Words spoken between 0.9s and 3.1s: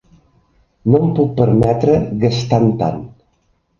No em puc permetre gastant tant.